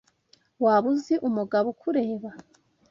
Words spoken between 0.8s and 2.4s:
uzi umugabo ukureba?